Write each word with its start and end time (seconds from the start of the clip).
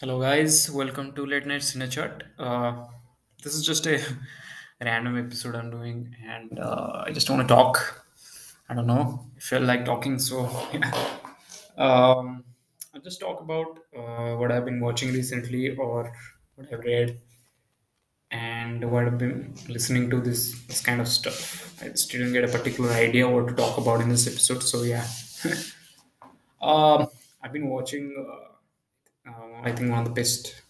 Hello, 0.00 0.20
guys. 0.20 0.70
Welcome 0.70 1.10
to 1.14 1.26
Late 1.26 1.44
Night 1.44 1.60
Cinechat. 1.60 2.22
Uh, 2.38 2.84
this 3.42 3.56
is 3.56 3.66
just 3.66 3.84
a 3.88 4.00
random 4.80 5.18
episode 5.18 5.56
I'm 5.56 5.72
doing, 5.72 6.14
and 6.24 6.56
uh, 6.60 7.02
I 7.04 7.10
just 7.10 7.28
want 7.28 7.42
to 7.42 7.52
talk. 7.52 8.04
I 8.68 8.74
don't 8.74 8.86
know. 8.86 9.26
I 9.36 9.40
feel 9.40 9.62
like 9.62 9.84
talking, 9.84 10.20
so 10.20 10.48
yeah. 10.72 10.92
Um, 11.76 12.44
I'll 12.94 13.00
just 13.00 13.18
talk 13.18 13.40
about 13.40 13.80
uh, 13.92 14.36
what 14.36 14.52
I've 14.52 14.64
been 14.64 14.78
watching 14.78 15.12
recently, 15.12 15.76
or 15.76 16.12
what 16.54 16.72
I've 16.72 16.78
read, 16.78 17.18
and 18.30 18.88
what 18.92 19.04
I've 19.04 19.18
been 19.18 19.52
listening 19.68 20.10
to. 20.10 20.20
This 20.20 20.60
this 20.68 20.80
kind 20.80 21.00
of 21.00 21.08
stuff. 21.08 21.82
I 21.82 21.88
just 21.88 22.08
didn't 22.12 22.34
get 22.34 22.44
a 22.44 22.48
particular 22.56 22.92
idea 22.92 23.28
what 23.28 23.48
to 23.48 23.54
talk 23.54 23.78
about 23.78 24.00
in 24.00 24.10
this 24.10 24.28
episode, 24.28 24.62
so 24.62 24.84
yeah. 24.84 25.04
Um, 26.60 27.08
I've 27.42 27.52
been 27.52 27.68
watching. 27.68 28.14
Uh, 28.16 28.57
uh, 29.28 29.60
I 29.62 29.72
think 29.72 29.90
one 29.90 30.00
of 30.00 30.04
the 30.06 30.14
best 30.14 30.62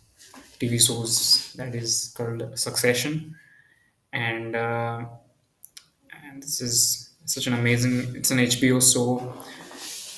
TV 0.61 0.79
shows 0.85 1.53
that 1.55 1.75
is 1.75 2.13
called 2.17 2.59
Succession, 2.59 3.37
and 4.13 4.57
uh, 4.57 5.07
and 6.25 6.43
this 6.43 6.61
is 6.61 7.11
such 7.25 7.47
an 7.47 7.55
amazing. 7.55 8.15
It's 8.17 8.31
an 8.31 8.39
HBO 8.39 8.81
show, 8.81 9.33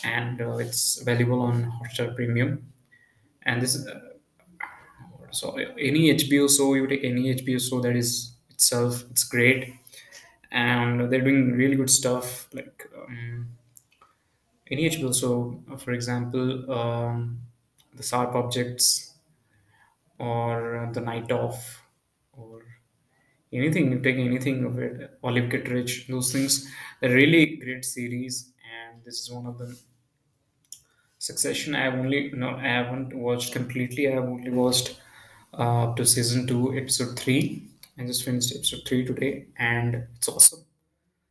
and 0.04 0.40
uh, 0.40 0.56
it's 0.56 1.00
available 1.00 1.40
on 1.42 1.64
Hotstar 1.80 2.14
Premium. 2.14 2.72
And 3.42 3.62
this, 3.62 3.86
uh, 3.86 4.00
so 5.30 5.56
any 5.56 6.10
HBO 6.14 6.48
show 6.48 6.74
you 6.74 6.86
take 6.86 7.04
any 7.04 7.34
HBO 7.34 7.58
show 7.60 7.80
that 7.80 7.96
is 7.96 8.32
itself, 8.50 9.04
it's 9.10 9.24
great, 9.24 9.74
and 10.50 11.12
they're 11.12 11.22
doing 11.22 11.52
really 11.52 11.76
good 11.76 11.90
stuff 11.90 12.48
like. 12.54 12.88
Um, 12.96 13.48
any 14.70 14.86
HBO 14.86 15.12
show, 15.12 15.60
for 15.78 15.92
example, 15.92 16.70
um, 16.72 17.40
the 18.00 18.06
Sharp 18.06 18.34
Objects 18.34 19.14
or 20.18 20.90
The 20.94 21.00
Night 21.00 21.30
Of 21.30 21.54
or 22.32 22.62
anything, 23.52 23.92
you 23.92 24.00
take 24.00 24.16
anything 24.16 24.64
of 24.64 24.78
it, 24.78 25.18
Olive 25.22 25.50
Kitteridge, 25.50 26.08
those 26.08 26.32
things, 26.32 26.70
they're 27.00 27.14
really 27.14 27.56
great 27.56 27.84
series, 27.84 28.52
and 28.74 29.04
this 29.04 29.20
is 29.20 29.30
one 29.30 29.46
of 29.46 29.58
them. 29.58 29.76
Succession, 31.18 31.74
I 31.74 31.82
have 31.84 31.94
only 31.94 32.30
no, 32.32 32.56
I 32.56 32.68
haven't 32.68 33.14
watched 33.14 33.52
completely. 33.52 34.08
I 34.08 34.12
have 34.12 34.24
only 34.24 34.50
watched 34.50 34.98
uh, 35.52 35.84
up 35.84 35.96
to 35.96 36.06
season 36.06 36.46
two, 36.46 36.74
episode 36.74 37.18
three. 37.18 37.68
I 37.98 38.06
just 38.06 38.24
finished 38.24 38.54
episode 38.56 38.80
three 38.86 39.04
today, 39.04 39.48
and 39.58 40.06
it's 40.16 40.28
awesome. 40.28 40.64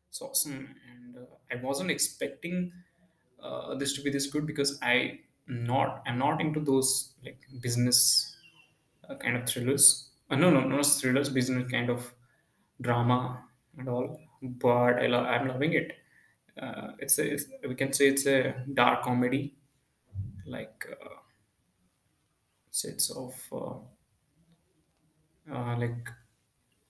It's 0.09 0.21
awesome, 0.21 0.75
and 0.91 1.17
uh, 1.17 1.21
I 1.51 1.55
wasn't 1.55 1.89
expecting 1.89 2.71
uh, 3.41 3.73
this 3.73 3.93
to 3.93 4.01
be 4.03 4.11
this 4.11 4.27
good 4.27 4.45
because 4.45 4.77
I 4.83 5.21
not 5.49 6.03
I'm 6.07 6.17
not 6.19 6.41
into 6.41 6.59
those 6.61 7.13
like 7.23 7.39
business 7.61 8.37
uh, 9.09 9.15
kind 9.15 9.37
of 9.37 9.47
thrillers. 9.47 10.11
Uh, 10.29 10.35
no, 10.37 10.49
no, 10.51 10.61
not 10.67 10.85
thrillers, 10.85 11.29
business 11.29 11.69
kind 11.71 11.89
of 11.89 12.13
drama 12.81 13.47
and 13.77 13.89
all. 13.89 14.19
But 14.41 14.99
I 14.99 15.07
lo- 15.07 15.25
I'm 15.25 15.47
loving 15.47 15.73
it. 15.73 15.97
Uh, 16.61 16.93
it's 16.99 17.19
a 17.19 17.33
it's, 17.33 17.45
we 17.67 17.75
can 17.75 17.93
say 17.93 18.09
it's 18.09 18.25
a 18.27 18.65
dark 18.73 19.03
comedy, 19.03 19.57
like 20.45 20.87
uh, 20.91 21.15
sets 22.71 23.09
of 23.11 23.35
uh, 23.51 23.77
uh, 25.51 25.75
like 25.77 26.09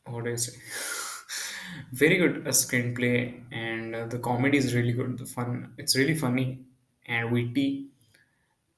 what 0.05 0.25
do 0.25 0.31
I 0.33 0.35
say? 0.35 0.59
Very 1.93 2.17
good 2.17 2.47
uh, 2.47 2.51
screenplay, 2.51 3.43
and 3.51 3.95
uh, 3.95 4.05
the 4.07 4.19
comedy 4.19 4.57
is 4.57 4.75
really 4.75 4.93
good. 4.93 5.17
The 5.17 5.25
fun, 5.25 5.73
it's 5.77 5.95
really 5.95 6.15
funny 6.15 6.65
and 7.05 7.31
witty, 7.31 7.89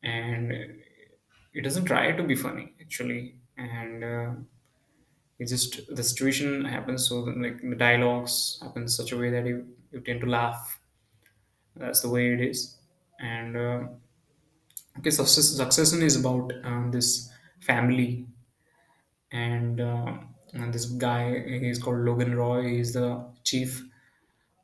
and 0.04 0.52
it 1.54 1.62
doesn't 1.64 1.86
try 1.86 2.12
to 2.12 2.24
be 2.24 2.36
funny 2.36 2.74
actually. 2.82 3.40
And 3.58 4.04
uh, 4.04 4.32
it 5.40 5.48
just 5.48 5.94
the 5.96 6.04
situation 6.04 6.66
happens 6.66 7.08
so 7.08 7.26
that, 7.26 7.38
like 7.38 7.62
the 7.62 7.76
dialogues 7.76 8.60
happen 8.62 8.84
in 8.84 8.88
such 8.88 9.12
a 9.12 9.18
way 9.18 9.30
that 9.32 9.46
you 9.46 9.76
you 9.92 10.00
tend 10.02 10.22
to 10.22 10.28
laugh. 10.28 10.80
That's 11.76 12.02
the 12.02 12.10
way 12.10 12.34
it 12.34 12.42
is. 12.42 12.78
And 13.20 13.58
uh, 13.58 13.84
okay, 15.00 15.10
success, 15.10 15.50
succession 15.58 16.02
is 16.02 16.16
about 16.20 16.52
uh, 16.64 16.90
this 16.92 17.30
family 17.60 18.28
and, 19.32 19.80
uh, 19.80 20.18
and 20.54 20.74
this 20.74 20.86
guy 20.86 21.40
he's 21.60 21.80
called 21.82 22.00
Logan 22.00 22.36
Roy. 22.36 22.64
He's 22.70 22.94
the 22.94 23.26
chief 23.44 23.84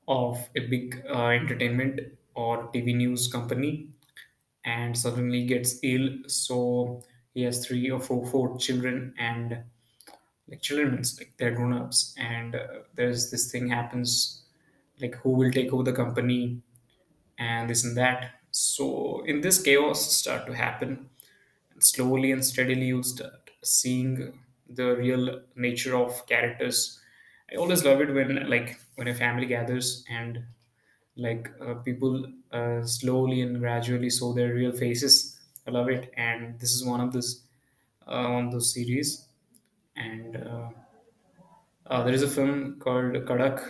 of 0.07 0.49
a 0.55 0.61
big 0.67 1.03
uh, 1.09 1.27
entertainment 1.29 2.01
or 2.35 2.69
TV 2.71 2.93
news 2.95 3.27
company, 3.27 3.89
and 4.67 4.97
suddenly 4.97 5.45
gets 5.47 5.79
ill. 5.83 6.09
So 6.27 7.03
he 7.35 7.43
has 7.43 7.65
three 7.67 7.89
or 7.91 8.01
four 8.01 8.25
four 8.27 8.59
children, 8.59 9.15
and 9.19 9.63
like 10.47 10.61
children 10.61 10.95
like 11.19 11.33
they're 11.37 11.55
grown 11.55 11.73
ups, 11.73 12.15
and 12.17 12.55
uh, 12.55 12.67
there's 12.95 13.31
this 13.31 13.51
thing 13.51 13.67
happens 13.69 14.43
like 15.01 15.15
who 15.15 15.31
will 15.31 15.51
take 15.51 15.73
over 15.73 15.83
the 15.83 15.93
company 15.93 16.61
and 17.37 17.69
this 17.69 17.83
and 17.85 17.97
that. 17.97 18.33
So 18.51 19.23
in 19.25 19.41
this 19.41 19.61
chaos 19.61 20.11
start 20.15 20.47
to 20.47 20.53
happen, 20.55 21.09
and 21.71 21.83
slowly 21.83 22.31
and 22.31 22.45
steadily 22.45 22.87
you 22.87 23.03
start 23.03 23.51
seeing 23.63 24.39
the 24.69 24.95
real 24.97 25.43
nature 25.55 25.95
of 25.97 26.27
characters. 26.27 27.01
I 27.51 27.55
always 27.57 27.85
love 27.85 28.01
it 28.01 28.13
when 28.13 28.49
like 28.49 28.79
when 28.95 29.07
a 29.07 29.15
family 29.15 29.47
gathers 29.47 30.05
and 30.09 30.45
like 31.17 31.49
uh, 31.61 31.75
people 31.75 32.31
uh, 32.51 32.83
slowly 32.83 33.41
and 33.41 33.59
gradually 33.59 34.09
show 34.09 34.33
their 34.33 34.53
real 34.53 34.71
faces. 34.71 35.39
I 35.67 35.71
love 35.71 35.89
it, 35.89 36.11
and 36.15 36.59
this 36.59 36.73
is 36.73 36.85
one 36.85 37.01
of 37.01 37.13
those 37.13 37.43
uh, 38.07 38.29
one 38.29 38.47
of 38.47 38.51
those 38.53 38.73
series. 38.73 39.27
And 39.95 40.37
uh, 40.37 40.69
uh, 41.85 42.03
there 42.03 42.13
is 42.13 42.23
a 42.23 42.27
film 42.27 42.79
called 42.79 43.13
Kadakh 43.13 43.61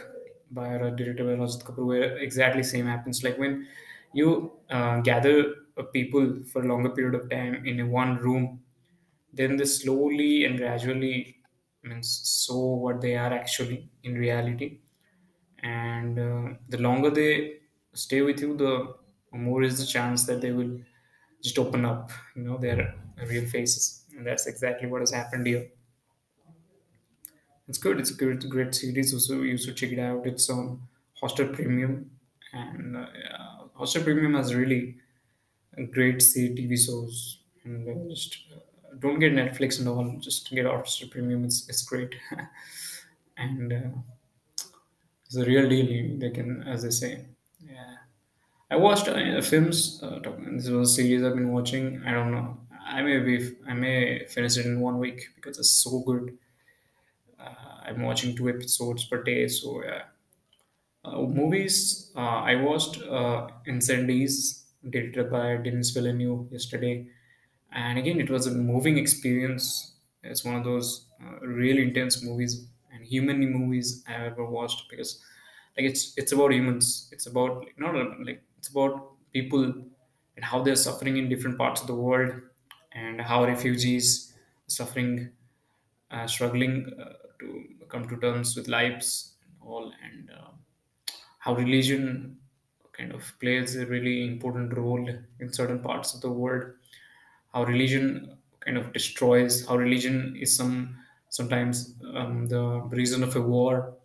by 0.51 0.67
a 0.73 0.91
director 0.91 1.23
by 1.23 1.31
Rajat 1.43 1.63
Kapoor 1.63 1.85
where 1.85 2.17
exactly 2.17 2.63
same 2.63 2.85
happens. 2.85 3.23
Like 3.23 3.37
when 3.37 3.67
you 4.13 4.53
uh, 4.69 5.01
gather 5.01 5.55
uh, 5.77 5.83
people 5.83 6.43
for 6.51 6.61
a 6.63 6.67
longer 6.67 6.89
period 6.89 7.15
of 7.15 7.29
time 7.29 7.65
in 7.65 7.79
a 7.79 7.85
one 7.87 8.17
room, 8.17 8.63
then 9.33 9.57
they 9.57 9.65
slowly 9.65 10.45
and 10.45 10.57
gradually 10.57 11.37
means 11.83 12.45
show 12.47 12.59
what 12.85 13.01
they 13.01 13.15
are 13.15 13.33
actually 13.33 13.89
in 14.03 14.15
reality. 14.15 14.79
And 15.71 16.13
uh, 16.27 16.43
the 16.69 16.79
longer 16.87 17.09
they 17.09 17.31
stay 17.93 18.21
with 18.21 18.39
you, 18.41 18.55
the 18.63 18.95
more 19.31 19.63
is 19.63 19.79
the 19.79 19.85
chance 19.95 20.25
that 20.27 20.41
they 20.41 20.51
will 20.51 20.73
just 21.43 21.57
open 21.59 21.85
up, 21.85 22.11
you 22.35 22.43
know, 22.43 22.57
their 22.57 22.79
real 23.31 23.45
faces. 23.55 24.05
And 24.15 24.25
that's 24.27 24.45
exactly 24.47 24.87
what 24.89 25.01
has 25.01 25.11
happened 25.11 25.47
here. 25.47 25.65
It's 27.67 27.77
good. 27.77 27.99
It's 27.99 28.11
a 28.11 28.13
good, 28.13 28.49
great 28.49 28.73
series. 28.73 29.13
Also, 29.13 29.41
you 29.41 29.57
should 29.57 29.75
check 29.75 29.91
it 29.91 29.99
out. 29.99 30.25
It's 30.25 30.49
on 30.49 30.87
Hotstar 31.21 31.53
Premium, 31.53 32.17
and 32.53 32.95
uh, 32.95 33.07
Hotstar 33.77 34.03
Premium 34.03 34.33
has 34.35 34.55
really 34.55 34.97
great 35.91 36.21
C- 36.21 36.55
TV 36.55 36.77
shows. 36.77 37.41
And 37.63 37.87
uh, 37.89 38.09
just 38.09 38.45
uh, 38.55 38.95
don't 38.99 39.19
get 39.19 39.33
Netflix 39.33 39.79
and 39.79 39.87
all. 39.89 40.17
Just 40.19 40.49
get 40.51 40.65
Hotstar 40.65 41.11
Premium. 41.11 41.45
It's 41.45 41.69
it's 41.69 41.83
great, 41.83 42.15
and 43.37 43.73
uh, 43.73 43.89
it's 45.27 45.37
a 45.37 45.45
real 45.45 45.69
deal. 45.69 46.19
They 46.19 46.31
can, 46.31 46.63
as 46.63 46.83
they 46.83 46.91
say, 46.91 47.25
yeah. 47.61 47.97
I 48.71 48.77
watched 48.77 49.07
uh, 49.09 49.41
films. 49.41 50.01
Uh, 50.03 50.19
this 50.53 50.69
was 50.69 50.91
a 50.91 50.95
series 50.95 51.23
I've 51.23 51.35
been 51.35 51.53
watching. 51.53 52.03
I 52.05 52.13
don't 52.13 52.31
know. 52.31 52.57
I 52.85 53.01
may 53.03 53.19
be. 53.19 53.55
I 53.67 53.73
may 53.73 54.25
finish 54.27 54.57
it 54.57 54.65
in 54.65 54.81
one 54.81 54.99
week 54.99 55.29
because 55.35 55.59
it's 55.59 55.71
so 55.71 56.01
good. 56.01 56.37
Uh, 57.39 57.81
I'm 57.85 58.01
watching 58.03 58.35
two 58.35 58.49
episodes 58.49 59.05
per 59.05 59.23
day, 59.23 59.47
so 59.47 59.83
yeah. 59.83 60.03
Uh, 61.05 61.21
movies, 61.21 62.11
uh, 62.15 62.19
I 62.51 62.55
watched 62.55 63.01
uh, 63.01 63.49
Incendies, 63.67 64.65
directed 64.89 65.31
by 65.31 65.57
Denis 65.57 65.91
Villeneuve 65.91 66.51
yesterday, 66.51 67.07
and 67.71 67.97
again, 67.99 68.19
it 68.19 68.29
was 68.29 68.47
a 68.47 68.51
moving 68.51 68.97
experience. 68.97 69.95
It's 70.23 70.45
one 70.45 70.55
of 70.55 70.63
those 70.65 71.07
uh, 71.23 71.39
really 71.45 71.83
intense 71.83 72.23
movies 72.23 72.67
and 72.97 73.05
human 73.05 73.39
movies 73.53 74.03
I've 74.07 74.33
ever 74.33 74.45
watched 74.45 74.89
because, 74.89 75.23
like, 75.77 75.85
it's 75.85 76.17
it's 76.17 76.31
about 76.31 76.51
humans. 76.53 77.09
It's 77.11 77.27
about 77.27 77.59
like, 77.59 77.79
not 77.79 77.95
like 78.25 78.43
it's 78.57 78.69
about 78.69 79.11
people 79.33 79.63
and 79.63 80.45
how 80.45 80.63
they're 80.63 80.75
suffering 80.75 81.17
in 81.17 81.29
different 81.29 81.57
parts 81.57 81.81
of 81.81 81.87
the 81.87 81.95
world, 81.95 82.41
and 82.93 83.21
how 83.21 83.45
refugees 83.45 84.33
suffering 84.67 85.31
uh, 86.11 86.27
struggling 86.27 86.93
uh, 86.99 87.13
to 87.39 87.65
come 87.89 88.07
to 88.09 88.17
terms 88.17 88.55
with 88.55 88.67
lives 88.67 89.35
and 89.43 89.53
all, 89.61 89.93
and 90.03 90.29
uh, 90.31 90.51
how 91.39 91.55
religion 91.55 92.37
kind 92.93 93.11
of 93.13 93.31
plays 93.39 93.75
a 93.75 93.85
really 93.85 94.25
important 94.27 94.75
role 94.75 95.07
in 95.39 95.53
certain 95.53 95.79
parts 95.79 96.13
of 96.15 96.21
the 96.21 96.31
world. 96.31 96.73
How 97.53 97.63
religion 97.63 98.37
kind 98.59 98.77
of 98.77 98.93
destroys. 98.93 99.65
How 99.67 99.77
religion 99.77 100.35
is 100.39 100.55
some 100.55 100.97
sometimes 101.37 101.95
um, 102.15 102.47
the 102.47 102.63
reason 103.01 103.23
of 103.23 103.35
a 103.35 103.41
war, 103.41 103.95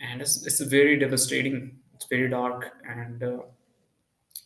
and 0.00 0.22
it's, 0.22 0.46
it's 0.46 0.60
very 0.60 0.98
devastating. 0.98 1.80
It's 1.94 2.06
very 2.06 2.28
dark 2.30 2.72
and 2.88 3.22
uh, 3.22 3.42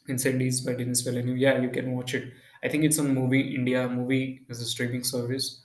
Incendies 0.08 0.64
by 0.64 0.75
Denis 0.75 1.00
Villeneuve. 1.02 1.38
Yeah, 1.38 1.58
you 1.61 1.70
can 1.70 1.93
watch 1.96 2.14
it. 2.14 2.32
I 2.62 2.69
think 2.69 2.84
it's 2.84 2.99
on 2.99 3.14
MUBI 3.14 3.55
India. 3.55 3.88
MUBI 3.88 4.50
is 4.50 4.61
a 4.61 4.67
streaming 4.67 5.05
service, 5.05 5.62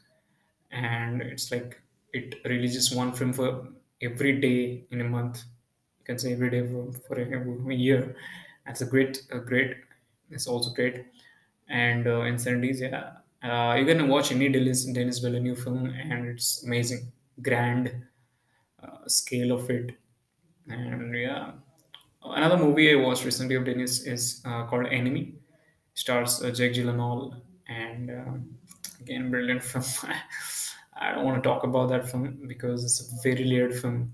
and 0.72 1.22
it's 1.22 1.52
like 1.52 1.82
it 2.14 2.36
releases 2.46 2.94
one 2.96 3.14
film 3.14 3.34
for 3.34 3.70
every 4.02 4.40
day 4.42 4.86
in 4.92 5.02
a 5.02 5.06
month. 5.06 5.44
You 6.00 6.06
can 6.06 6.20
say 6.20 6.34
every 6.34 6.52
day 6.52 6.68
for, 6.68 6.94
for 7.08 7.16
a, 7.22 7.72
a 7.72 7.76
year. 7.76 8.16
That's 8.66 8.82
a 8.82 8.88
great, 8.88 9.24
a 9.32 9.40
great. 9.40 9.78
It's 10.32 10.48
also 10.48 10.72
great. 10.74 11.06
And 11.70 12.08
uh, 12.08 12.22
Incendies, 12.32 12.82
yeah, 12.82 13.18
uh, 13.46 13.76
you 13.76 13.86
can 13.86 14.08
watch 14.08 14.32
any 14.32 14.50
Denis 14.50 14.86
Denis 14.86 15.20
Villeneuve 15.20 15.62
film, 15.62 15.86
and 15.88 16.28
it's 16.28 16.64
amazing, 16.64 17.12
grand 17.42 18.04
uh, 18.84 19.08
scale 19.08 19.52
of 19.52 19.70
it. 19.70 19.92
And 20.68 21.16
yeah, 21.16 21.52
another 22.24 22.58
movie 22.58 22.92
I 22.92 22.96
watched 22.96 23.24
recently 23.26 23.56
of 23.56 23.66
Denis 23.66 24.06
is 24.06 24.42
uh, 24.46 24.66
called 24.66 24.88
Enemy. 24.88 25.36
Stars 25.94 26.44
uh, 26.44 26.52
Jake 26.52 26.74
Gyllenhaal, 26.74 27.40
and 27.68 28.10
um, 28.12 28.58
again, 29.00 29.30
brilliant 29.30 29.64
film. 29.72 30.12
I 30.98 31.14
don't 31.14 31.26
want 31.26 31.42
to 31.42 31.48
talk 31.48 31.64
about 31.64 31.90
that 31.90 32.10
film 32.10 32.46
because 32.48 32.84
it's 32.84 33.00
a 33.02 33.22
very 33.24 33.44
layered 33.46 33.78
film. 33.80 34.14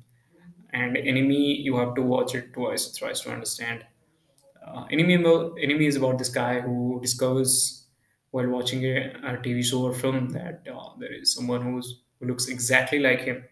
And 0.74 0.98
Enemy, 0.98 1.62
you 1.62 1.78
have 1.78 1.96
to 1.96 2.02
watch 2.02 2.34
it 2.34 2.54
twice 2.54 2.88
or 2.88 2.92
thrice 2.94 3.22
to 3.22 3.32
understand. 3.32 3.86
Uh, 4.66 4.86
Enemy, 4.92 5.16
Enemy 5.62 5.86
is 5.86 5.96
about 5.96 6.18
this 6.18 6.30
guy 6.30 6.62
who 6.62 7.00
discovers 7.02 7.81
while 8.32 8.48
watching 8.50 8.86
a, 8.86 9.40
TV 9.44 9.64
show 9.64 9.84
or 9.84 9.94
film 9.94 10.30
that 10.32 10.68
uh, 10.74 10.90
there 11.00 11.14
is 11.14 11.34
someone 11.34 11.62
who's, 11.62 12.02
who 12.20 12.28
looks 12.28 12.48
exactly 12.48 13.00
like 13.00 13.22
him. 13.22 13.46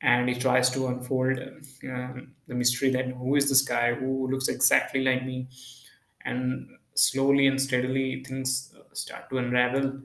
And 0.00 0.28
he 0.28 0.36
tries 0.36 0.70
to 0.70 0.86
unfold 0.86 1.38
um, 1.84 2.34
the 2.46 2.54
mystery 2.54 2.90
that 2.90 3.06
who 3.06 3.34
is 3.34 3.48
this 3.48 3.62
guy 3.62 3.94
who 3.94 4.30
looks 4.30 4.46
exactly 4.48 5.02
like 5.02 5.24
me? 5.26 5.48
And 6.24 6.68
slowly 6.94 7.46
and 7.48 7.60
steadily 7.60 8.22
things 8.22 8.72
uh, 8.78 8.94
start 8.94 9.28
to 9.30 9.38
unravel. 9.38 10.02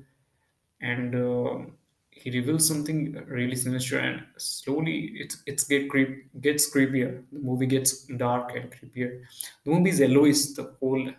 And 0.82 1.16
uh, 1.16 1.72
he 2.12 2.32
reveals 2.32 2.68
something 2.68 3.14
really 3.28 3.56
sinister 3.56 4.00
and 4.00 4.26
slowly 4.38 5.12
it, 5.16 5.36
it's 5.48 5.66
get 5.66 5.90
creep, 5.90 6.30
gets 6.42 6.74
creepier. 6.74 7.24
The 7.32 7.40
movie 7.40 7.68
gets 7.68 8.06
dark 8.08 8.56
and 8.56 8.72
creepier. 8.72 9.24
The 9.66 9.72
movie 9.72 9.92
is 9.92 10.56
the 10.56 10.76
whole 10.80 11.12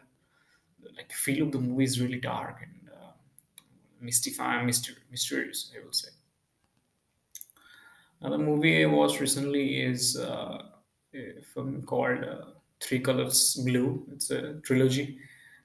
like 0.97 1.13
feel 1.13 1.47
of 1.47 1.53
the 1.53 1.59
movie 1.59 1.85
is 1.85 2.01
really 2.01 2.21
dark 2.21 2.63
and 2.63 2.91
uh, 2.91 3.13
mystifying 4.01 4.67
myster- 4.67 4.99
mysterious 5.11 5.73
i 5.77 5.85
would 5.85 5.95
say 5.95 6.09
Another 8.25 8.43
movie 8.43 8.83
I 8.83 8.87
watched 8.87 9.21
recently 9.21 9.83
is 9.83 10.17
uh, 10.17 10.63
a 11.15 11.43
film 11.53 11.83
called 11.83 12.25
uh, 12.25 12.53
Three 12.81 12.99
Colors 13.01 13.55
Blue. 13.67 14.03
It's 14.13 14.31
a 14.31 14.55
trilogy 14.61 15.19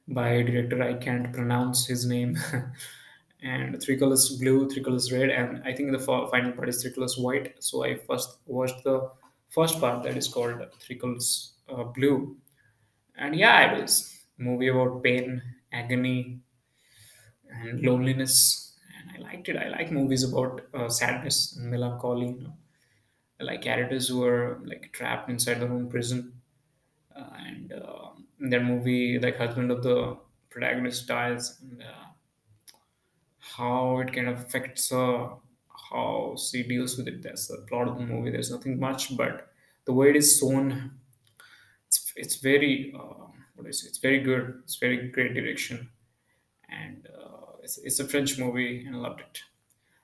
by 0.10 0.28
a 0.32 0.44
director 0.44 0.84
I 0.84 0.96
can't 0.96 1.32
pronounce 1.32 1.88
his 1.88 2.06
name. 2.06 2.38
and 3.42 3.82
Three 3.82 3.96
Colors 3.96 4.36
Blue, 4.42 4.70
Three 4.70 4.84
Colors 4.84 5.10
Red, 5.10 5.30
and 5.30 5.64
I 5.64 5.74
think 5.74 5.94
the 5.94 6.00
final 6.00 6.52
part 6.52 6.68
is 6.68 6.82
Three 6.82 6.92
Colors 6.92 7.18
White. 7.18 7.56
So 7.64 7.86
I 7.86 7.96
first 7.96 8.40
watched 8.46 8.84
the 8.84 9.10
first 9.48 9.80
part 9.80 10.04
that 10.04 10.18
is 10.18 10.28
called 10.28 10.62
Three 10.82 10.98
Colors 10.98 11.54
uh, 11.70 11.84
Blue. 11.84 12.36
And 13.16 13.38
yeah, 13.38 13.72
it 13.72 13.82
was 13.82 14.02
a 14.02 14.19
movie 14.40 14.68
about 14.70 15.04
pain, 15.04 15.44
agony, 15.72 16.42
and 17.50 17.82
loneliness. 17.82 18.78
And 19.00 19.12
I 19.12 19.30
liked 19.30 19.50
it. 19.50 19.58
I 19.58 19.70
like 19.70 19.92
movies 19.92 20.24
about 20.24 20.62
uh, 20.74 20.90
sadness 20.90 21.56
and 21.56 21.70
melancholy. 21.72 22.28
You 22.28 22.42
know 22.42 22.54
like 23.42 23.64
characters 23.64 24.08
who 24.10 24.24
are 24.26 24.62
like 24.66 24.94
trapped 24.94 25.30
inside 25.30 25.56
their 25.56 25.72
own 25.72 25.90
prison 25.90 26.42
uh, 27.16 27.30
and 27.38 27.74
uh, 27.74 28.12
in 28.40 28.50
that 28.52 28.64
movie 28.64 29.20
like 29.20 29.38
husband 29.38 29.72
of 29.72 29.84
the 29.84 30.18
protagonist 30.50 31.08
dies 31.08 31.60
and 31.62 31.84
uh, 31.84 32.06
how 33.40 34.00
it 34.00 34.14
kind 34.14 34.28
of 34.28 34.40
affects 34.40 34.90
her 34.90 35.38
how 35.92 36.36
she 36.38 36.64
deals 36.64 36.98
with 36.98 37.08
it 37.08 37.22
that's 37.22 37.48
the 37.48 37.66
plot 37.68 37.88
of 37.88 37.98
the 37.98 38.06
movie 38.06 38.30
there's 38.30 38.52
nothing 38.52 38.80
much 38.80 39.16
but 39.18 39.52
the 39.86 39.94
way 39.94 40.10
it 40.10 40.16
is 40.16 40.38
shown 40.40 41.00
it's, 41.88 42.14
it's 42.16 42.36
very 42.38 42.94
uh, 42.98 43.28
it's 43.68 43.98
very 43.98 44.20
good 44.20 44.62
it's 44.64 44.76
very 44.78 45.10
great 45.10 45.34
direction 45.34 45.90
and 46.70 47.08
uh, 47.08 47.54
it's, 47.64 47.78
it's 47.80 48.00
a 48.00 48.08
french 48.08 48.38
movie 48.40 48.86
and 48.86 48.96
i 48.96 49.00
loved 49.00 49.22
it 49.22 49.42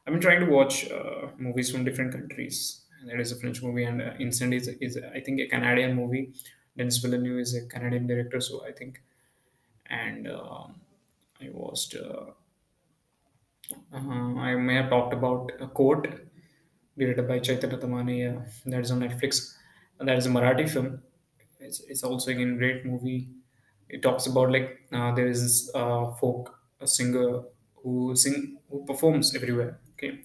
I've 0.08 0.14
been 0.14 0.22
trying 0.22 0.42
to 0.46 0.52
watch 0.52 0.90
uh, 0.92 1.30
movies 1.38 1.72
from 1.72 1.86
different 1.86 2.12
countries. 2.14 2.86
And 3.00 3.10
there 3.10 3.20
is 3.20 3.32
a 3.32 3.38
French 3.38 3.64
movie, 3.64 3.84
and 3.86 4.02
uh, 4.02 4.14
Incendies, 4.16 4.68
is, 4.82 4.98
I 4.98 5.20
think, 5.20 5.40
a 5.42 5.48
Canadian 5.48 5.96
movie. 5.96 6.34
Denis 6.78 6.98
Villeneuve 7.00 7.40
is 7.40 7.56
a 7.56 7.68
Canadian 7.68 8.08
director, 8.08 8.42
so 8.42 8.66
I 8.66 8.72
think. 8.72 9.02
And 9.88 10.28
um 10.28 10.82
I 11.42 11.50
watched, 11.52 11.96
uh, 11.96 12.32
uh, 13.94 13.98
I 13.98 14.56
may 14.56 14.76
have 14.76 14.90
talked 14.90 15.14
about 15.14 15.52
a 15.60 15.68
Court 15.68 16.08
directed 16.98 17.28
by 17.28 17.40
Chaitanya 17.40 17.78
Tamhane. 17.78 18.18
Yeah, 18.20 18.46
that 18.72 18.82
is 18.82 18.92
on 18.92 19.00
Netflix. 19.02 19.56
And 20.00 20.08
that 20.10 20.18
is 20.18 20.26
a 20.26 20.30
Marathi 20.30 20.70
film. 20.70 21.04
It's, 21.60 21.82
it's 21.82 22.04
also 22.04 22.32
a 22.32 22.36
great 22.36 22.86
movie. 22.86 23.30
It 23.90 24.02
talks 24.02 24.26
about 24.28 24.52
like 24.52 24.82
uh, 24.92 25.14
there 25.16 25.28
is 25.28 25.42
this 25.44 25.76
uh, 25.76 26.12
folk 26.14 26.58
singer 26.86 27.44
who 27.84 28.16
sing 28.16 28.58
who 28.70 28.86
performs 28.86 29.36
everywhere. 29.36 29.80
Okay, 29.94 30.24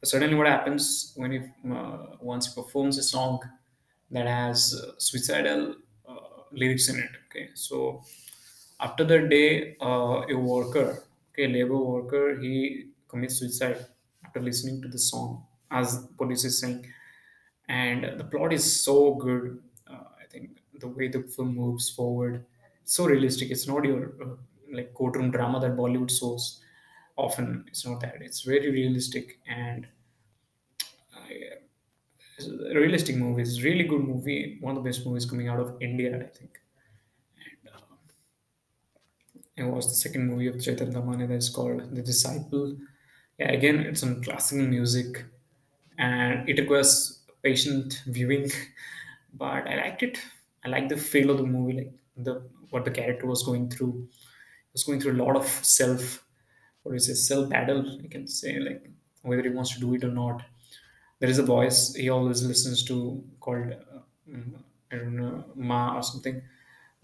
but 0.00 0.08
suddenly 0.08 0.34
what 0.34 0.46
happens 0.46 1.12
when 1.16 1.32
he 1.32 1.38
uh, 1.70 2.16
once 2.20 2.46
he 2.54 2.60
performs 2.60 2.98
a 2.98 3.02
song 3.02 3.40
that 4.10 4.26
has 4.26 4.74
uh, 4.74 4.92
suicidal 4.98 5.76
uh, 6.08 6.42
lyrics 6.52 6.88
in 6.88 6.98
it. 6.98 7.10
Okay, 7.28 7.50
so 7.54 8.02
after 8.80 9.04
that 9.04 9.28
day, 9.28 9.76
uh, 9.80 10.22
a 10.28 10.34
worker, 10.34 11.04
okay, 11.32 11.48
labor 11.48 11.76
worker, 11.76 12.38
he 12.40 12.90
commits 13.08 13.36
suicide 13.38 13.86
after 14.24 14.40
listening 14.40 14.80
to 14.82 14.88
the 14.88 14.98
song, 14.98 15.46
as 15.70 16.06
police 16.16 16.44
is 16.44 16.60
saying 16.60 16.86
and 17.68 18.18
the 18.18 18.24
plot 18.24 18.52
is 18.52 18.64
so 18.82 19.14
good. 19.14 19.62
I 19.88 20.26
think 20.30 20.58
the 20.78 20.88
way 20.88 21.08
the 21.08 21.22
film 21.22 21.54
moves 21.56 21.90
forward, 21.90 22.44
so 22.92 23.06
realistic. 23.06 23.50
It's 23.50 23.66
not 23.68 23.84
your 23.84 24.14
uh, 24.22 24.36
like 24.72 24.94
courtroom 24.94 25.30
drama 25.30 25.60
that 25.60 25.76
Bollywood 25.76 26.10
shows. 26.16 26.62
Often, 27.16 27.64
it's 27.68 27.84
not 27.86 28.00
that. 28.00 28.22
It's 28.22 28.42
very 28.42 28.70
realistic 28.70 29.40
and 29.46 29.88
uh, 31.14 32.74
realistic 32.74 33.16
movie. 33.16 33.42
It's 33.42 33.58
a 33.58 33.62
really 33.62 33.84
good 33.84 34.02
movie. 34.02 34.58
One 34.60 34.76
of 34.76 34.82
the 34.82 34.88
best 34.90 35.04
movies 35.06 35.26
coming 35.26 35.48
out 35.48 35.60
of 35.60 35.80
India, 35.80 36.16
I 36.18 36.26
think. 36.28 36.60
And 37.36 37.74
uh, 37.74 37.80
it 39.56 39.64
was 39.64 39.88
the 39.88 39.94
second 39.94 40.26
movie 40.26 40.46
of 40.46 40.60
Chaitanya 40.62 40.92
Tamhane 40.94 41.26
that 41.28 41.34
is 41.34 41.48
called 41.50 41.94
The 41.94 42.02
Disciple. 42.02 42.76
Yeah, 43.38 43.50
again, 43.52 43.80
it's 43.80 44.02
on 44.02 44.22
classical 44.22 44.66
music 44.66 45.24
and 45.98 46.48
it 46.48 46.58
requires 46.60 47.24
patient 47.42 48.02
viewing 48.06 48.50
but 49.34 49.66
i 49.68 49.76
liked 49.76 50.02
it 50.02 50.18
i 50.64 50.68
like 50.68 50.88
the 50.88 50.96
feel 50.96 51.30
of 51.30 51.38
the 51.38 51.44
movie 51.44 51.74
like 51.74 51.92
the 52.18 52.50
what 52.70 52.84
the 52.84 52.90
character 52.90 53.26
was 53.26 53.42
going 53.44 53.70
through. 53.70 54.08
He 54.10 54.74
was 54.74 54.84
going 54.84 55.00
through 55.00 55.12
a 55.14 55.22
lot 55.24 55.36
of 55.36 55.46
self 55.46 56.24
what 56.84 56.94
is 56.96 57.08
it 57.08 57.16
self 57.16 57.50
battle 57.50 57.80
i 58.04 58.08
can 58.08 58.26
say 58.28 58.58
like 58.60 58.90
whether 59.22 59.42
he 59.42 59.50
wants 59.50 59.74
to 59.74 59.80
do 59.80 59.94
it 59.94 60.04
or 60.04 60.12
not. 60.12 60.44
There 61.20 61.30
is 61.30 61.38
a 61.38 61.44
voice 61.44 61.94
he 61.94 62.08
always 62.10 62.42
listens 62.44 62.84
to 62.86 63.24
called 63.40 63.72
uh, 63.72 64.00
i 64.92 64.96
don't 64.96 65.16
know 65.16 65.44
ma 65.70 65.80
or 65.96 66.02
something 66.02 66.36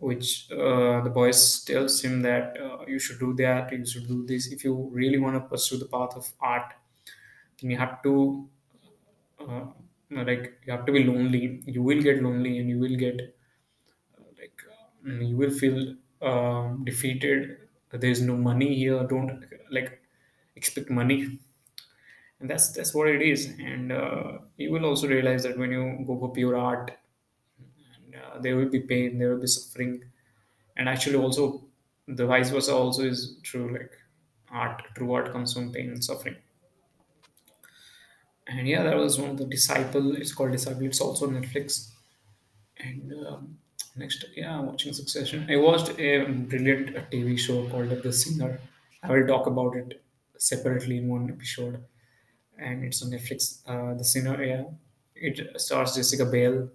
which 0.09 0.51
uh, 0.53 1.01
the 1.07 1.11
voice 1.11 1.43
tells 1.65 2.01
him 2.05 2.23
that 2.23 2.59
uh, 2.67 2.85
you 2.87 2.99
should 2.99 3.19
do 3.21 3.33
that 3.35 3.73
you 3.73 3.87
should 3.87 4.09
do 4.09 4.27
this. 4.27 4.49
If 4.53 4.65
you 4.65 4.75
really 4.93 5.19
want 5.19 5.37
to 5.37 5.49
pursue 5.49 5.79
the 5.79 5.87
path 5.87 6.17
of 6.17 6.33
art 6.41 6.75
then 7.61 7.71
you 7.71 7.79
have 7.79 8.03
to 8.05 8.51
uh, 9.41 9.67
like 10.11 10.61
you 10.67 10.73
have 10.73 10.87
to 10.87 10.93
be 10.93 11.05
lonely. 11.05 11.63
You 11.67 11.83
will 11.83 12.03
get 12.03 12.23
lonely 12.23 12.59
and 12.59 12.69
you 12.69 12.79
will 12.79 12.97
get 12.97 13.21
like 14.39 14.61
you 15.05 15.37
will 15.37 15.51
feel 15.51 15.97
um, 16.23 16.85
defeated. 16.85 17.59
There's 17.93 18.21
no 18.23 18.37
money 18.37 18.75
here. 18.77 19.05
Don't 19.05 19.45
like 19.71 20.03
expect 20.57 20.91
money. 20.91 21.39
And 22.41 22.51
that's 22.51 22.73
that's 22.73 22.95
what 22.95 23.09
it 23.09 23.23
is. 23.23 23.47
And 23.59 23.93
uh, 23.93 24.39
you 24.57 24.71
will 24.73 24.85
also 24.85 25.09
realize 25.09 25.43
that 25.45 25.59
when 25.59 25.71
you 25.73 26.05
go 26.07 26.19
for 26.19 26.33
pure 26.33 26.57
art 26.57 26.93
and, 28.07 28.15
uh, 28.17 28.39
there 28.41 28.57
will 28.57 28.69
be 28.69 28.81
pain 28.81 29.19
there 29.19 29.31
will 29.35 29.41
be 29.41 29.47
suffering. 29.47 30.05
And 30.77 30.89
actually 30.89 31.17
also 31.17 31.69
the 32.09 32.27
vice 32.27 32.51
versa 32.51 32.75
also 32.75 33.05
is 33.05 33.39
true 33.43 33.73
like 33.73 33.93
art 34.51 34.83
true 34.97 35.13
art 35.13 35.33
comes 35.33 35.53
from 35.55 35.73
pain 35.73 35.91
and 35.91 36.05
suffering. 36.05 36.37
And 38.47 38.69
yeah 38.69 38.83
that 38.83 38.97
was 38.97 39.19
one 39.19 39.31
of 39.31 39.39
the 39.39 39.47
disciple 39.47 40.17
it's 40.17 40.33
called 40.35 40.53
disciple. 40.53 40.85
It's 40.85 41.01
also 41.01 41.27
netflix. 41.29 41.91
And 42.79 43.13
um, 43.27 43.59
next 43.97 44.25
yeah 44.37 44.61
watching 44.61 44.93
succession. 44.93 45.47
I 45.51 45.57
watched 45.57 45.99
a 45.99 46.25
brilliant 46.25 46.95
tv 47.11 47.39
show 47.39 47.69
called 47.69 47.91
the 48.03 48.13
sinner. 48.13 48.61
I 49.03 49.13
will 49.13 49.27
talk 49.27 49.47
about 49.47 49.77
it 49.77 50.03
separately 50.39 50.99
in 50.99 51.09
one 51.09 51.31
episode. 51.31 51.83
And 52.59 52.85
it's 52.85 53.03
on 53.03 53.11
netflix. 53.11 53.61
Uh, 53.67 53.95
the 53.97 54.05
sinner 54.05 54.43
yeah. 54.43 54.65
It 55.15 55.61
stars 55.61 55.95
jessica 55.95 56.25
biel. 56.25 56.69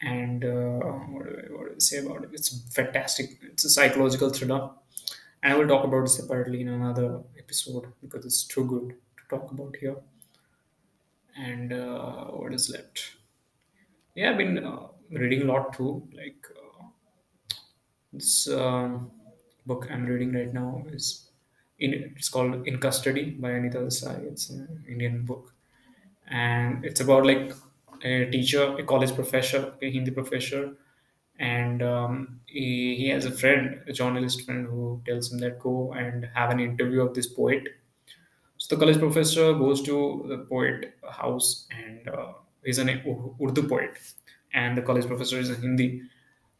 And 0.00 0.44
uh, 0.44 0.78
what, 1.12 1.24
do 1.24 1.30
I, 1.30 1.52
what 1.54 1.66
do 1.68 1.74
I 1.74 1.78
say 1.78 1.98
about 1.98 2.24
it? 2.24 2.30
It's 2.32 2.70
fantastic. 2.72 3.38
It's 3.42 3.64
a 3.64 3.70
psychological 3.70 4.30
thriller. 4.30 4.70
And 5.42 5.52
I 5.52 5.56
will 5.56 5.68
talk 5.68 5.84
about 5.84 6.04
it 6.04 6.08
separately 6.10 6.60
in 6.60 6.68
another 6.68 7.20
episode 7.38 7.86
because 8.00 8.24
it's 8.24 8.44
too 8.44 8.64
good 8.64 8.90
to 8.90 9.36
talk 9.36 9.50
about 9.50 9.76
here. 9.76 9.96
And 11.36 11.72
uh, 11.72 12.26
what 12.26 12.52
is 12.54 12.70
left? 12.70 13.16
Yeah, 14.14 14.30
I've 14.30 14.38
been 14.38 14.58
uh, 14.58 14.88
reading 15.10 15.42
a 15.42 15.44
lot 15.52 15.72
too. 15.74 16.06
Like 16.12 16.46
uh, 16.56 16.84
this 18.12 18.48
um, 18.48 19.10
book 19.66 19.86
I'm 19.90 20.06
reading 20.06 20.32
right 20.32 20.52
now 20.52 20.84
is 20.92 21.30
in 21.78 21.92
it's 22.16 22.28
called 22.28 22.66
In 22.66 22.78
Custody 22.78 23.30
by 23.30 23.50
Anita 23.52 23.78
Desai. 23.78 24.24
It's 24.30 24.50
an 24.50 24.84
Indian 24.88 25.24
book, 25.24 25.54
and 26.28 26.84
it's 26.84 27.00
about 27.00 27.26
like 27.26 27.52
a 28.04 28.30
teacher, 28.30 28.76
a 28.78 28.84
college 28.84 29.14
professor, 29.14 29.74
a 29.82 29.90
Hindi 29.90 30.10
professor, 30.12 30.76
and 31.38 31.82
um, 31.82 32.40
he, 32.46 32.96
he 32.96 33.08
has 33.10 33.24
a 33.26 33.30
friend, 33.32 33.82
a 33.88 33.92
journalist 33.92 34.44
friend, 34.44 34.66
who 34.66 35.02
tells 35.06 35.32
him 35.32 35.38
that 35.40 35.58
go 35.60 35.92
and 35.94 36.28
have 36.34 36.50
an 36.50 36.60
interview 36.60 37.02
of 37.02 37.14
this 37.14 37.26
poet. 37.28 37.68
So 38.58 38.74
the 38.74 38.80
college 38.80 38.98
professor 38.98 39.52
goes 39.54 39.82
to 39.82 40.24
the 40.28 40.38
poet 40.38 40.94
house, 41.10 41.66
and 41.70 42.08
uh, 42.08 42.32
he's 42.64 42.78
an 42.78 42.88
Ur- 42.90 43.34
Urdu 43.48 43.68
poet, 43.68 43.92
and 44.52 44.76
the 44.76 44.82
college 44.82 45.06
professor 45.06 45.38
is 45.38 45.50
a 45.50 45.54
Hindi 45.56 46.02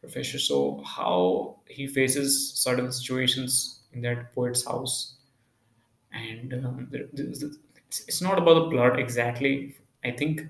professor. 0.01 0.39
So 0.39 0.83
how 0.85 1.61
he 1.67 1.87
faces 1.87 2.53
certain 2.55 2.91
situations 2.91 3.81
in 3.93 4.01
that 4.01 4.33
poet's 4.33 4.65
house, 4.65 5.17
and 6.11 6.53
um, 6.53 6.89
it's 6.91 8.21
not 8.21 8.37
about 8.37 8.55
the 8.55 8.69
plot 8.69 8.99
exactly. 8.99 9.77
I 10.03 10.11
think 10.11 10.41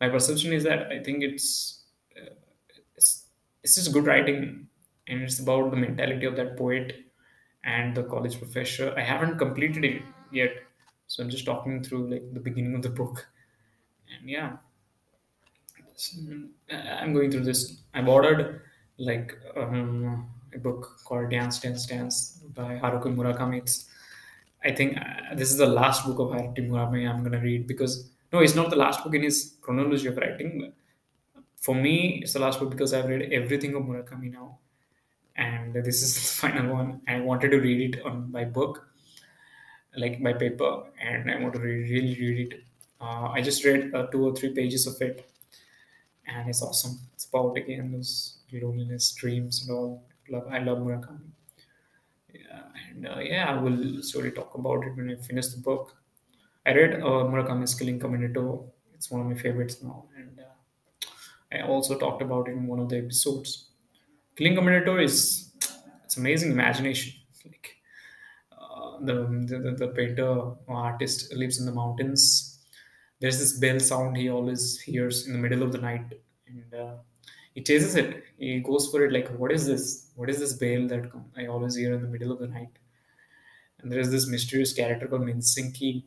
my 0.00 0.08
perception 0.08 0.52
is 0.52 0.64
that 0.64 0.88
I 0.92 1.02
think 1.02 1.22
it's 1.22 1.84
uh, 2.16 2.34
it's 2.96 3.26
it's 3.62 3.76
just 3.76 3.92
good 3.92 4.06
writing, 4.06 4.68
and 5.06 5.22
it's 5.22 5.40
about 5.40 5.70
the 5.70 5.76
mentality 5.76 6.26
of 6.26 6.36
that 6.36 6.56
poet 6.56 7.04
and 7.64 7.96
the 7.96 8.04
college 8.04 8.38
professor. 8.38 8.94
I 8.96 9.02
haven't 9.02 9.38
completed 9.38 9.84
it 9.84 10.02
yet, 10.32 10.52
so 11.06 11.22
I'm 11.22 11.30
just 11.30 11.44
talking 11.46 11.82
through 11.82 12.10
like 12.10 12.34
the 12.34 12.40
beginning 12.40 12.74
of 12.74 12.82
the 12.82 12.90
book, 12.90 13.28
and 14.14 14.28
yeah, 14.28 14.58
I'm 16.70 17.12
going 17.12 17.30
through 17.30 17.44
this. 17.44 17.80
I've 17.94 18.08
ordered 18.08 18.62
like 18.98 19.38
um, 19.56 20.28
a 20.54 20.58
book 20.58 21.00
called 21.04 21.30
Dance 21.30 21.60
Dance 21.60 21.86
Dance 21.86 22.40
by 22.54 22.78
Haruki 22.78 23.14
Murakami. 23.14 23.58
It's, 23.58 23.86
I 24.64 24.72
think 24.72 24.98
uh, 24.98 25.34
this 25.34 25.50
is 25.50 25.58
the 25.58 25.66
last 25.66 26.04
book 26.06 26.18
of 26.18 26.28
Haruki 26.28 26.68
Murakami 26.68 27.08
I'm 27.08 27.22
gonna 27.22 27.40
read 27.40 27.66
because 27.66 28.10
no, 28.32 28.40
it's 28.40 28.54
not 28.54 28.70
the 28.70 28.76
last 28.76 29.02
book 29.02 29.14
in 29.14 29.22
his 29.22 29.54
chronology 29.60 30.08
of 30.08 30.16
writing. 30.16 30.72
For 31.56 31.74
me, 31.74 32.20
it's 32.22 32.34
the 32.34 32.40
last 32.40 32.60
book 32.60 32.70
because 32.70 32.92
I've 32.92 33.06
read 33.06 33.32
everything 33.32 33.74
of 33.74 33.82
Murakami 33.82 34.32
now, 34.32 34.58
and 35.36 35.74
this 35.74 36.02
is 36.02 36.14
the 36.40 36.48
final 36.48 36.74
one. 36.74 37.00
I 37.08 37.20
wanted 37.20 37.50
to 37.50 37.58
read 37.58 37.94
it 37.94 38.04
on 38.04 38.30
my 38.30 38.44
book, 38.44 38.86
like 39.96 40.20
my 40.20 40.32
paper, 40.32 40.84
and 41.00 41.30
I 41.30 41.40
want 41.40 41.54
to 41.54 41.60
really 41.60 42.16
read 42.20 42.52
it. 42.52 42.60
Uh, 43.00 43.28
I 43.28 43.40
just 43.40 43.64
read 43.64 43.94
uh, 43.94 44.06
two 44.06 44.26
or 44.26 44.34
three 44.34 44.52
pages 44.52 44.86
of 44.86 45.00
it, 45.00 45.30
and 46.28 46.48
it's 46.48 46.62
awesome. 46.62 47.00
It's 47.14 47.26
about 47.26 47.56
again 47.56 47.92
those 47.92 48.38
loneliness, 48.52 49.12
dreams, 49.14 49.62
and 49.62 49.70
all. 49.76 50.04
Love, 50.30 50.46
I 50.50 50.58
love 50.58 50.78
Murakami. 50.78 51.30
Yeah, 52.32 52.62
and 52.90 53.06
uh, 53.08 53.18
yeah, 53.20 53.46
I 53.54 53.60
will 53.60 54.02
slowly 54.02 54.30
talk 54.32 54.54
about 54.54 54.84
it 54.84 54.96
when 54.96 55.10
I 55.10 55.16
finish 55.16 55.48
the 55.48 55.60
book. 55.60 55.96
I 56.66 56.74
read 56.74 56.96
uh, 57.02 57.24
Murakami's 57.32 57.74
Killing 57.74 58.00
Commendatore. 58.00 58.70
It's 58.94 59.10
one 59.10 59.22
of 59.22 59.26
my 59.28 59.34
favorites 59.36 59.82
now, 59.82 60.06
and 60.16 60.40
uh, 60.40 60.44
I 61.52 61.62
also 61.62 61.98
talked 61.98 62.22
about 62.22 62.48
it 62.48 62.52
in 62.52 62.66
one 62.66 62.78
of 62.80 62.88
the 62.88 62.98
episodes. 62.98 63.70
Killing 64.36 64.54
Commendatore 64.54 65.02
is 65.04 65.52
it's 66.04 66.16
amazing 66.16 66.52
imagination. 66.52 67.14
Like 67.44 67.76
uh, 68.52 68.98
the, 69.00 69.14
the 69.46 69.58
the 69.58 69.72
the 69.72 69.88
painter 69.88 70.28
or 70.28 70.56
artist 70.68 71.32
lives 71.34 71.60
in 71.60 71.66
the 71.66 71.72
mountains. 71.72 72.47
There's 73.20 73.38
this 73.38 73.58
bell 73.58 73.80
sound 73.80 74.16
he 74.16 74.28
always 74.30 74.80
hears 74.80 75.26
in 75.26 75.32
the 75.32 75.38
middle 75.38 75.62
of 75.62 75.72
the 75.72 75.78
night, 75.78 76.14
and 76.46 76.74
uh, 76.74 76.94
he 77.54 77.62
chases 77.62 77.96
it. 77.96 78.24
He 78.38 78.60
goes 78.60 78.88
for 78.90 79.04
it. 79.04 79.12
Like, 79.12 79.28
what 79.36 79.52
is 79.52 79.66
this? 79.66 80.10
What 80.14 80.30
is 80.30 80.38
this 80.38 80.54
bell 80.54 80.86
that 80.88 81.10
I 81.36 81.46
always 81.46 81.74
hear 81.74 81.94
in 81.94 82.02
the 82.02 82.08
middle 82.08 82.32
of 82.32 82.38
the 82.38 82.48
night? 82.48 82.70
And 83.80 83.90
there 83.92 84.00
is 84.00 84.10
this 84.10 84.26
mysterious 84.26 84.72
character 84.72 85.06
called 85.06 85.22
Menshiki, 85.22 86.04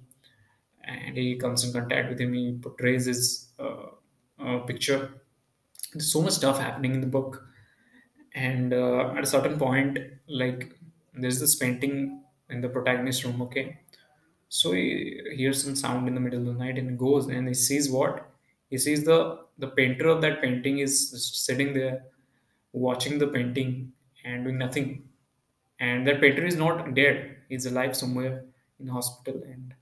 and 0.84 1.18
he 1.18 1.36
comes 1.38 1.64
in 1.64 1.74
contact 1.74 2.10
with 2.10 2.20
him. 2.20 2.34
He 2.34 2.58
portrays 2.62 3.06
his 3.06 3.50
uh, 3.60 3.88
uh, 4.40 4.60
picture. 4.60 5.22
There's 5.94 6.12
so 6.12 6.22
much 6.22 6.34
stuff 6.34 6.60
happening 6.60 6.96
in 6.96 7.02
the 7.02 7.08
book 7.08 7.46
and 8.34 8.74
uh, 8.74 9.14
at 9.18 9.24
a 9.24 9.28
certain 9.28 9.58
point 9.58 9.98
like 10.28 10.78
there's 11.14 11.40
this 11.40 11.56
painting 11.56 12.24
in 12.50 12.62
the 12.62 12.70
protagonist's 12.70 13.26
room 13.26 13.42
okay 13.42 13.80
so 14.58 14.72
he 14.74 15.22
hears 15.40 15.64
some 15.64 15.76
sound 15.76 16.08
in 16.10 16.16
the 16.16 16.22
middle 16.22 16.42
of 16.42 16.48
the 16.48 16.64
night 16.66 16.78
and 16.80 17.00
goes 17.00 17.28
and 17.28 17.48
he 17.48 17.54
sees 17.56 17.90
what? 17.90 18.30
He 18.70 18.78
sees 18.78 19.06
the 19.06 19.20
the 19.60 19.70
painter 19.80 20.08
of 20.14 20.22
that 20.24 20.42
painting 20.42 20.80
is 20.80 20.96
sitting 21.48 21.74
there 21.74 22.04
watching 22.74 23.20
the 23.20 23.28
painting 23.28 23.94
and 24.26 24.46
doing 24.46 24.60
nothing. 24.60 24.90
And 25.80 26.08
that 26.08 26.22
painter 26.22 26.46
is 26.46 26.56
not 26.58 26.94
dead. 26.96 27.38
He's 27.50 27.66
alive 27.68 27.96
somewhere 27.96 28.46
in 28.80 28.88
hospital. 28.88 29.42
And 29.46 29.76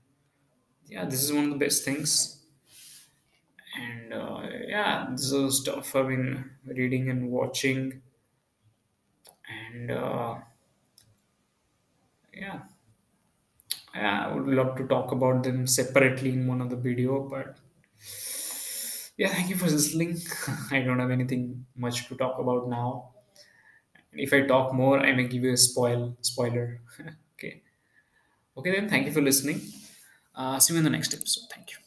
yeah 0.86 1.04
this 1.06 1.22
is 1.24 1.32
one 1.32 1.44
of 1.46 1.50
the 1.58 1.64
best 1.66 1.84
things. 1.84 2.42
And 3.76 4.12
uh, 4.12 4.42
yeah 4.68 5.08
this 5.10 5.32
is 5.32 5.60
stuff 5.62 5.94
i've 5.96 6.08
been 6.08 6.50
reading 6.66 7.08
and 7.10 7.30
watching. 7.30 8.02
And 9.48 9.90
uh, 9.90 10.38
Yeah, 12.32 12.60
I 13.94 14.32
would 14.32 14.46
love 14.46 14.76
to 14.78 14.86
talk 14.86 15.12
about 15.12 15.42
them 15.44 15.66
separately 15.66 16.30
in 16.32 16.46
one 16.46 16.60
of 16.60 16.70
the 16.70 16.76
video, 16.76 17.28
but 17.28 17.56
yeah, 19.16 19.28
thank 19.28 19.50
you 19.50 19.56
for 19.56 19.66
listening. 19.66 20.18
I 20.70 20.80
don't 20.80 20.98
have 20.98 21.10
anything 21.10 21.66
much 21.76 22.08
to 22.08 22.16
talk 22.16 22.38
about 22.38 22.68
now. 22.68 23.10
If 24.12 24.32
I 24.32 24.42
talk 24.46 24.72
more, 24.74 25.00
I 25.00 25.12
may 25.12 25.26
give 25.26 25.44
you 25.44 25.52
a 25.52 25.56
spoil 25.56 26.16
spoiler. 26.20 26.80
okay. 27.34 27.62
Okay 28.56 28.72
then, 28.72 28.88
thank 28.88 29.06
you 29.06 29.12
for 29.12 29.22
listening. 29.22 29.60
Uh, 30.34 30.58
see 30.60 30.74
you 30.74 30.78
in 30.78 30.84
the 30.84 30.90
next 30.90 31.14
episode. 31.14 31.48
Thank 31.54 31.72
you. 31.72 31.78